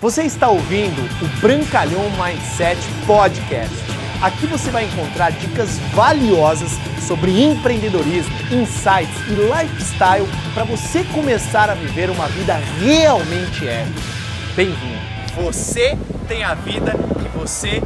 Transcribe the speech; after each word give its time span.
Você 0.00 0.22
está 0.22 0.48
ouvindo 0.48 0.98
o 1.22 1.40
Brancalhão 1.42 2.04
Mindset 2.12 2.80
Podcast. 3.06 3.76
Aqui 4.22 4.46
você 4.46 4.70
vai 4.70 4.86
encontrar 4.86 5.30
dicas 5.30 5.78
valiosas 5.94 6.70
sobre 7.06 7.42
empreendedorismo, 7.42 8.34
insights 8.50 9.14
e 9.28 9.34
lifestyle 9.34 10.26
para 10.54 10.64
você 10.64 11.04
começar 11.04 11.68
a 11.68 11.74
viver 11.74 12.08
uma 12.08 12.26
vida 12.28 12.54
realmente 12.78 13.68
épica. 13.68 14.00
Bem-vindo! 14.56 15.00
Você 15.36 15.98
tem 16.26 16.44
a 16.44 16.54
vida 16.54 16.92
que 16.92 17.38
você 17.38 17.82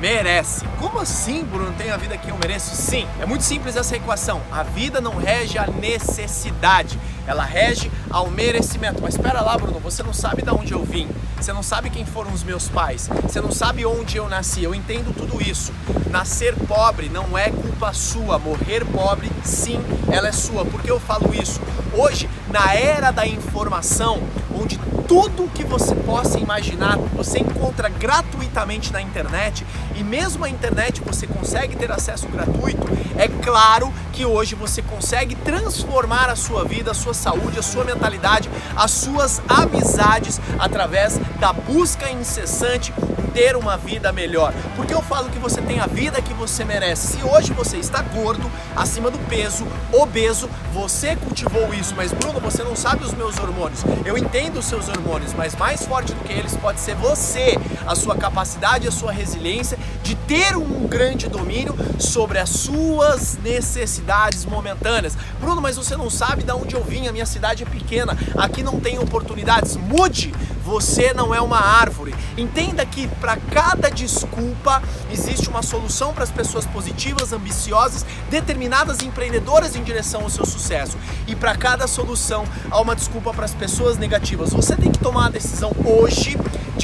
merece. 0.00 0.64
Como 0.78 0.98
assim, 0.98 1.44
Bruno, 1.44 1.72
tem 1.72 1.90
a 1.90 1.96
vida 1.96 2.16
que 2.16 2.30
eu 2.30 2.36
mereço? 2.36 2.74
Sim, 2.74 3.06
é 3.20 3.26
muito 3.26 3.44
simples 3.44 3.76
essa 3.76 3.96
equação. 3.96 4.40
A 4.50 4.62
vida 4.62 5.00
não 5.00 5.16
rege 5.16 5.58
a 5.58 5.66
necessidade, 5.66 6.98
ela 7.26 7.44
rege 7.44 7.90
ao 8.10 8.30
merecimento. 8.30 9.02
Mas 9.02 9.14
espera 9.14 9.40
lá, 9.40 9.56
Bruno, 9.56 9.80
você 9.80 10.02
não 10.02 10.12
sabe 10.12 10.42
de 10.42 10.50
onde 10.50 10.72
eu 10.72 10.84
vim. 10.84 11.08
Você 11.36 11.52
não 11.52 11.62
sabe 11.62 11.90
quem 11.90 12.04
foram 12.04 12.32
os 12.32 12.42
meus 12.42 12.68
pais. 12.68 13.08
Você 13.22 13.40
não 13.40 13.52
sabe 13.52 13.84
onde 13.84 14.16
eu 14.16 14.28
nasci. 14.28 14.62
Eu 14.62 14.74
entendo 14.74 15.14
tudo 15.14 15.42
isso. 15.42 15.72
Nascer 16.10 16.54
pobre 16.66 17.08
não 17.08 17.36
é 17.36 17.50
culpa 17.50 17.92
sua. 17.92 18.38
Morrer 18.38 18.84
pobre, 18.84 19.30
sim, 19.44 19.80
ela 20.10 20.28
é 20.28 20.32
sua. 20.32 20.64
Por 20.64 20.80
que 20.82 20.90
eu 20.90 20.98
falo 20.98 21.34
isso? 21.34 21.60
Hoje, 21.96 22.28
na 22.50 22.74
era 22.74 23.10
da 23.10 23.26
informação, 23.26 24.20
onde 24.54 24.78
tudo 25.08 25.50
que 25.54 25.64
você 25.64 25.94
possa 25.94 26.38
imaginar 26.38 26.98
você 27.14 27.38
encontra 27.38 27.88
gratuitamente 27.88 28.92
na 28.92 29.00
internet 29.00 29.64
e 29.94 30.04
mesmo 30.04 30.44
a 30.44 30.48
internet 30.50 31.00
você 31.00 31.26
consegue 31.26 31.74
ter 31.74 31.90
acesso 31.90 32.28
gratuito, 32.28 32.86
é 33.16 33.28
claro 33.28 33.90
que 34.12 34.26
hoje 34.26 34.54
você 34.54 34.82
consegue 34.82 35.34
transformar 35.36 36.28
a 36.28 36.36
sua 36.36 36.64
vida, 36.64 36.90
a 36.90 36.94
sua 36.94 37.14
saúde, 37.14 37.58
a 37.58 37.62
sua 37.62 37.84
mentalidade, 37.84 38.50
as 38.76 38.90
suas 38.90 39.40
amizades 39.48 40.38
através 40.58 41.18
da 41.40 41.54
busca 41.54 42.10
incessante 42.10 42.92
ter 43.36 43.54
uma 43.54 43.76
vida 43.76 44.10
melhor. 44.12 44.50
Porque 44.74 44.94
eu 44.94 45.02
falo 45.02 45.28
que 45.28 45.38
você 45.38 45.60
tem 45.60 45.78
a 45.78 45.86
vida 45.86 46.22
que 46.22 46.32
você 46.32 46.64
merece. 46.64 47.18
Se 47.18 47.22
hoje 47.22 47.52
você 47.52 47.76
está 47.76 48.00
gordo, 48.00 48.50
acima 48.74 49.10
do 49.10 49.18
peso, 49.28 49.66
obeso, 49.92 50.48
você 50.72 51.14
cultivou 51.16 51.74
isso, 51.74 51.94
mas 51.94 52.12
Bruno, 52.12 52.40
você 52.40 52.64
não 52.64 52.74
sabe 52.74 53.04
os 53.04 53.12
meus 53.12 53.38
hormônios. 53.38 53.84
Eu 54.06 54.16
entendo 54.16 54.58
os 54.58 54.64
seus 54.64 54.88
hormônios, 54.88 55.34
mas 55.34 55.54
mais 55.54 55.84
forte 55.84 56.14
do 56.14 56.24
que 56.24 56.32
eles 56.32 56.56
pode 56.56 56.80
ser 56.80 56.94
você, 56.94 57.58
a 57.86 57.94
sua 57.94 58.16
capacidade, 58.16 58.88
a 58.88 58.90
sua 58.90 59.12
resiliência 59.12 59.78
de 60.02 60.14
ter 60.14 60.56
um 60.56 60.86
grande 60.86 61.28
domínio 61.28 61.74
sobre 61.98 62.38
as 62.38 62.48
suas 62.48 63.38
necessidades 63.42 64.46
momentâneas. 64.46 65.14
Bruno, 65.38 65.60
mas 65.60 65.76
você 65.76 65.94
não 65.94 66.08
sabe 66.08 66.42
de 66.42 66.52
onde 66.52 66.74
eu 66.74 66.82
vim, 66.82 67.06
a 67.06 67.12
minha 67.12 67.26
cidade 67.26 67.64
é 67.64 67.66
pequena, 67.66 68.16
aqui 68.38 68.62
não 68.62 68.80
tem 68.80 68.98
oportunidades. 68.98 69.76
Mude! 69.76 70.32
Você 70.66 71.12
não 71.12 71.32
é 71.32 71.40
uma 71.40 71.60
árvore. 71.60 72.12
Entenda 72.36 72.84
que 72.84 73.06
para 73.06 73.36
cada 73.36 73.88
desculpa 73.88 74.82
existe 75.12 75.48
uma 75.48 75.62
solução 75.62 76.12
para 76.12 76.24
as 76.24 76.30
pessoas 76.32 76.66
positivas, 76.66 77.32
ambiciosas, 77.32 78.04
determinadas 78.28 79.00
empreendedoras 79.00 79.76
em 79.76 79.84
direção 79.84 80.22
ao 80.22 80.28
seu 80.28 80.44
sucesso. 80.44 80.98
E 81.28 81.36
para 81.36 81.56
cada 81.56 81.86
solução 81.86 82.44
há 82.68 82.80
uma 82.80 82.96
desculpa 82.96 83.32
para 83.32 83.44
as 83.44 83.54
pessoas 83.54 83.96
negativas. 83.96 84.52
Você 84.52 84.74
tem 84.74 84.90
que 84.90 84.98
tomar 84.98 85.26
a 85.26 85.30
decisão 85.30 85.70
hoje 85.84 86.36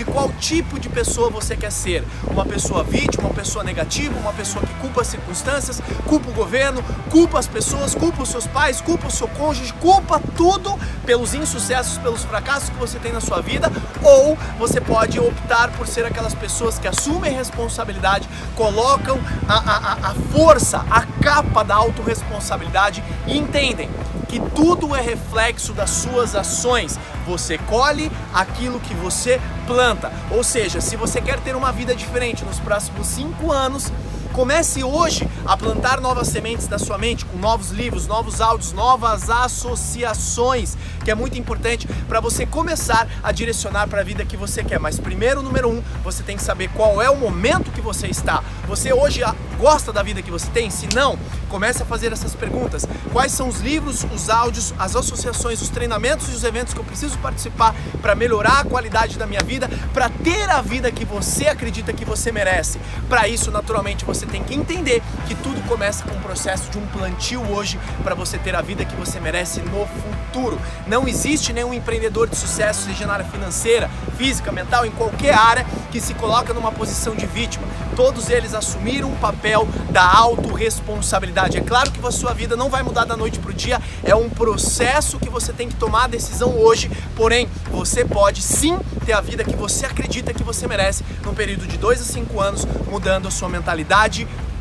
de 0.02 0.04
qual 0.04 0.28
tipo 0.40 0.80
de 0.80 0.88
pessoa 0.88 1.30
você 1.30 1.56
quer 1.56 1.70
ser. 1.70 2.04
Uma 2.28 2.44
pessoa 2.44 2.82
vítima, 2.82 3.28
uma 3.28 3.34
pessoa 3.34 3.62
negativa, 3.62 4.18
uma 4.18 4.32
pessoa 4.32 4.64
que 4.64 4.74
culpa 4.74 5.00
as 5.00 5.06
circunstâncias, 5.06 5.80
culpa 6.08 6.28
o 6.28 6.32
governo, 6.32 6.82
culpa 7.08 7.38
as 7.38 7.46
pessoas, 7.46 7.94
culpa 7.94 8.22
os 8.22 8.28
seus 8.28 8.46
pais, 8.48 8.80
culpa 8.80 9.06
o 9.06 9.10
seu 9.10 9.28
cônjuge, 9.28 9.72
culpa 9.74 10.20
tudo 10.36 10.76
pelos 11.06 11.34
insucessos, 11.34 11.98
pelos 11.98 12.24
fracassos 12.24 12.70
que 12.70 12.76
você 12.76 12.98
tem 12.98 13.12
na 13.12 13.20
sua 13.20 13.40
vida, 13.40 13.70
ou 14.02 14.36
você 14.58 14.80
pode 14.80 15.20
optar 15.20 15.70
por 15.70 15.86
ser 15.86 16.04
aquelas 16.04 16.34
pessoas 16.34 16.78
que 16.78 16.88
assumem 16.88 17.32
responsabilidade, 17.32 18.28
colocam 18.56 19.20
a, 19.48 19.54
a, 19.54 19.92
a 20.10 20.14
força, 20.32 20.84
a 20.90 21.02
capa 21.22 21.62
da 21.62 21.76
autorresponsabilidade 21.76 23.04
e 23.26 23.38
entendem 23.38 23.88
que 24.32 24.40
tudo 24.54 24.96
é 24.96 25.00
reflexo 25.02 25.74
das 25.74 25.90
suas 25.90 26.34
ações. 26.34 26.98
Você 27.26 27.58
colhe 27.58 28.10
aquilo 28.32 28.80
que 28.80 28.94
você 28.94 29.38
planta. 29.66 30.10
Ou 30.30 30.42
seja, 30.42 30.80
se 30.80 30.96
você 30.96 31.20
quer 31.20 31.38
ter 31.40 31.54
uma 31.54 31.70
vida 31.70 31.94
diferente 31.94 32.42
nos 32.42 32.58
próximos 32.58 33.08
cinco 33.08 33.52
anos, 33.52 33.92
Comece 34.32 34.82
hoje 34.82 35.28
a 35.44 35.58
plantar 35.58 36.00
novas 36.00 36.28
sementes 36.28 36.66
na 36.66 36.78
sua 36.78 36.96
mente 36.96 37.24
com 37.26 37.36
novos 37.36 37.70
livros, 37.70 38.06
novos 38.06 38.40
áudios, 38.40 38.72
novas 38.72 39.28
associações, 39.28 40.74
que 41.04 41.10
é 41.10 41.14
muito 41.14 41.38
importante 41.38 41.86
para 42.08 42.18
você 42.18 42.46
começar 42.46 43.06
a 43.22 43.30
direcionar 43.30 43.88
para 43.88 44.00
a 44.00 44.04
vida 44.04 44.24
que 44.24 44.36
você 44.36 44.64
quer. 44.64 44.80
Mas 44.80 44.98
primeiro, 44.98 45.42
número 45.42 45.68
um, 45.68 45.82
você 46.02 46.22
tem 46.22 46.36
que 46.36 46.42
saber 46.42 46.70
qual 46.70 47.02
é 47.02 47.10
o 47.10 47.16
momento 47.16 47.70
que 47.70 47.82
você 47.82 48.06
está. 48.06 48.42
Você 48.66 48.90
hoje 48.90 49.20
gosta 49.58 49.92
da 49.92 50.02
vida 50.02 50.22
que 50.22 50.30
você 50.30 50.48
tem? 50.50 50.70
Se 50.70 50.88
não, 50.94 51.18
comece 51.50 51.82
a 51.82 51.86
fazer 51.86 52.10
essas 52.12 52.34
perguntas. 52.34 52.86
Quais 53.12 53.32
são 53.32 53.48
os 53.48 53.60
livros, 53.60 54.04
os 54.12 54.30
áudios, 54.30 54.72
as 54.78 54.96
associações, 54.96 55.60
os 55.60 55.68
treinamentos 55.68 56.28
e 56.28 56.34
os 56.34 56.42
eventos 56.42 56.72
que 56.72 56.80
eu 56.80 56.84
preciso 56.84 57.18
participar 57.18 57.74
para 58.00 58.14
melhorar 58.14 58.60
a 58.60 58.64
qualidade 58.64 59.18
da 59.18 59.26
minha 59.26 59.42
vida, 59.42 59.68
para 59.92 60.08
ter 60.08 60.48
a 60.48 60.62
vida 60.62 60.90
que 60.90 61.04
você 61.04 61.48
acredita 61.48 61.92
que 61.92 62.04
você 62.04 62.32
merece? 62.32 62.80
Para 63.08 63.28
isso, 63.28 63.50
naturalmente, 63.50 64.04
você 64.04 64.21
você 64.22 64.26
tem 64.26 64.44
que 64.44 64.54
entender 64.54 65.02
que 65.26 65.34
tudo 65.34 65.60
começa 65.66 66.04
com 66.04 66.14
o 66.14 66.20
processo 66.20 66.70
de 66.70 66.78
um 66.78 66.86
plantio 66.86 67.42
hoje 67.50 67.78
para 68.04 68.14
você 68.14 68.38
ter 68.38 68.54
a 68.54 68.62
vida 68.62 68.84
que 68.84 68.94
você 68.94 69.18
merece 69.18 69.60
no 69.60 69.84
futuro. 69.86 70.60
Não 70.86 71.08
existe 71.08 71.52
nenhum 71.52 71.74
empreendedor 71.74 72.28
de 72.28 72.36
sucesso, 72.36 72.86
seja 72.86 73.04
na 73.04 73.14
área 73.14 73.24
financeira, 73.24 73.90
física, 74.22 74.52
mental, 74.52 74.86
em 74.86 74.90
qualquer 74.92 75.34
área, 75.34 75.66
que 75.90 76.00
se 76.00 76.14
coloca 76.14 76.54
numa 76.54 76.70
posição 76.70 77.16
de 77.16 77.26
vítima. 77.26 77.66
Todos 77.96 78.30
eles 78.30 78.54
assumiram 78.54 79.10
o 79.10 79.16
papel 79.16 79.66
da 79.90 80.04
autorresponsabilidade. 80.04 81.58
É 81.58 81.60
claro 81.60 81.90
que 81.90 82.06
a 82.06 82.10
sua 82.12 82.32
vida 82.32 82.54
não 82.54 82.70
vai 82.70 82.84
mudar 82.84 83.04
da 83.04 83.16
noite 83.16 83.40
para 83.40 83.50
o 83.50 83.54
dia, 83.54 83.82
é 84.04 84.14
um 84.14 84.30
processo 84.30 85.18
que 85.18 85.28
você 85.28 85.52
tem 85.52 85.68
que 85.68 85.74
tomar 85.74 86.04
a 86.04 86.06
decisão 86.06 86.56
hoje, 86.56 86.88
porém, 87.16 87.48
você 87.72 88.04
pode 88.04 88.42
sim 88.42 88.78
ter 89.04 89.12
a 89.12 89.20
vida 89.20 89.42
que 89.42 89.56
você 89.56 89.86
acredita 89.86 90.32
que 90.32 90.44
você 90.44 90.68
merece 90.68 91.04
num 91.24 91.34
período 91.34 91.66
de 91.66 91.76
2 91.76 92.00
a 92.00 92.04
5 92.04 92.40
anos, 92.40 92.64
mudando 92.88 93.26
a 93.26 93.30
sua 93.30 93.48
mentalidade 93.48 94.28